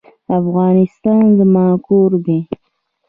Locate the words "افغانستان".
0.39-1.21